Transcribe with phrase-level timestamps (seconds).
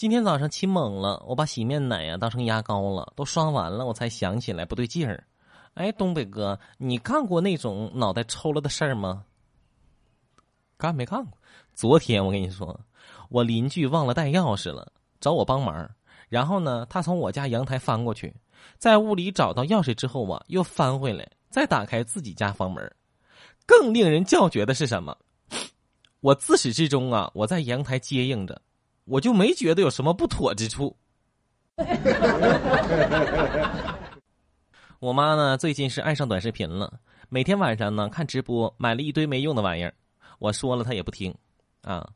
[0.00, 5.22] 今天早上起懵了，我把洗面奶呀当成牙膏了，都刷完了，我才想起来不对劲儿。
[5.74, 9.26] 哎，东北哥，你干过那种脑袋抽了的事儿吗？
[10.78, 11.36] 干没干过？
[11.74, 12.80] 昨天我跟你说，
[13.28, 14.90] 我邻居忘了带钥匙了，
[15.20, 15.90] 找我帮忙。
[16.30, 18.34] 然后呢，他从我家阳台翻过去，
[18.78, 22.90] 在屋里找到钥匙之后啊，又翻回来，再打开自己家房门。
[23.66, 25.14] 更令人叫绝的是什么？
[26.20, 28.62] 我自始至终啊，我在阳台接应着，
[29.04, 30.96] 我就没觉得有什么不妥之处。
[34.98, 39.94] 我妈呢，最近是爱上短视频了，每天晚上呢看直播，买了一堆没用的玩意儿。
[40.38, 41.34] 我说了，她也不听，
[41.82, 42.06] 啊，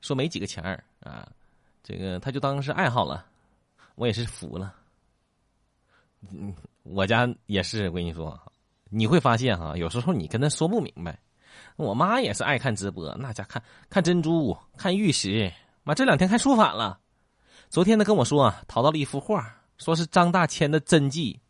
[0.00, 1.28] 说没几个钱儿啊，
[1.82, 3.24] 这个她就当是爱好了。
[3.94, 4.74] 我也是服了。
[6.30, 8.36] 嗯，我家也是，我跟你说，
[8.90, 11.18] 你会发现哈，有时候你跟她说不明白。
[11.76, 15.52] 我妈也是爱看直播，那家看看珍珠，看玉石，
[15.84, 17.00] 妈这两天看书法了。
[17.68, 21.40] 昨天他跟我说啊，淘到了一幅画，说是张大千的真迹。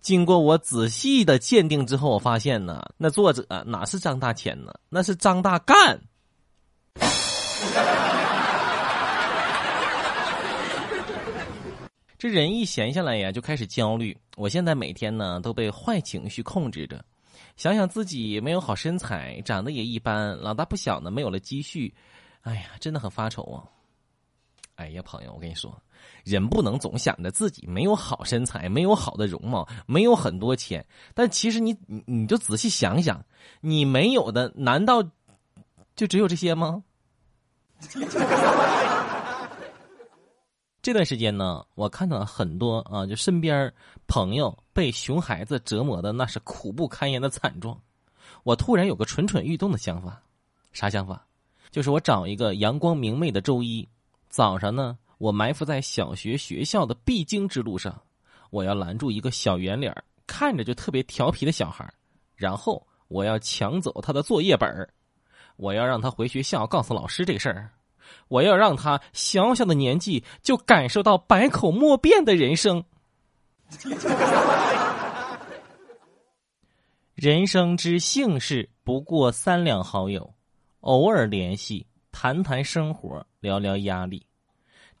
[0.00, 4.72] 经过我仔细的鉴定之后，我发现呢，那作者哪是张大千呢？
[4.88, 6.00] 那是张大干。
[12.16, 14.16] 这人一闲下来呀，就开始焦虑。
[14.36, 17.04] 我现在每天呢都被坏情绪控制着，
[17.56, 21.92] 想想自己没有好身材，长得也一般，老大不小呢，没有了积蓄，
[22.44, 23.64] 哎呀，真的很发愁啊。
[24.76, 25.80] 哎呀，朋友，我跟你说，
[26.24, 30.84] 人不能总想着自己没有好身材，没有好的容貌，没有很多钱。
[31.14, 33.24] 但其实你，你你就仔细想想，
[33.60, 35.02] 你没有的难道
[35.94, 36.82] 就只有这些吗？
[40.82, 43.72] 这段时间呢，我看到很多啊，就身边
[44.06, 47.80] 朋友被熊孩子折磨的那是苦不堪言的惨状。
[48.42, 50.20] 我突然有个蠢蠢欲动的想法，
[50.72, 51.23] 啥想法？
[51.74, 53.88] 就是我找一个阳光明媚的周一。
[54.28, 58.00] 早上呢，我埋伏在小学学校的必经之路上，
[58.50, 59.92] 我要拦住一个小圆脸
[60.24, 61.92] 看着就特别调皮的小孩
[62.36, 64.88] 然后我要抢走他的作业本
[65.56, 67.72] 我要让他回学校告诉老师这个事儿，
[68.28, 72.84] 我要让他小小的年纪就感受到百口莫辩的人生。
[77.16, 80.33] 人生之幸事不过三两好友，
[80.84, 81.86] 偶尔联系。
[82.16, 84.24] 谈谈生活，聊聊压力，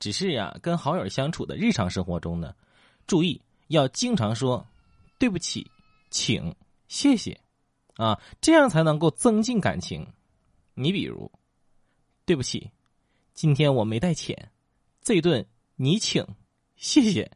[0.00, 2.52] 只是呀，跟好友相处的日常生活中呢，
[3.06, 4.66] 注意要经常说
[5.16, 5.64] 对不起、
[6.10, 6.52] 请、
[6.88, 7.40] 谢谢，
[7.94, 10.04] 啊，这样才能够增进感情。
[10.74, 11.30] 你比如，
[12.26, 12.68] 对不起，
[13.32, 14.50] 今天我没带钱，
[15.00, 15.46] 这顿
[15.76, 16.26] 你请，
[16.74, 17.30] 谢谢。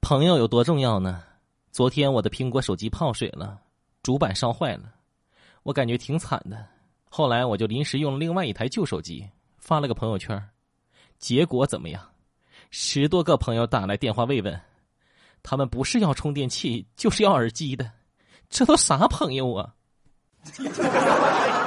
[0.00, 1.24] 朋友有多重要呢？
[1.72, 3.60] 昨天我的苹果手机泡水了，
[4.02, 4.94] 主板烧坏了。
[5.62, 6.66] 我感觉挺惨的，
[7.08, 9.28] 后来我就临时用了另外一台旧手机，
[9.58, 10.42] 发了个朋友圈，
[11.18, 12.02] 结果怎么样？
[12.70, 14.60] 十多个朋友打来电话慰问，
[15.42, 17.90] 他们不是要充电器，就是要耳机的，
[18.48, 19.74] 这都啥朋友啊？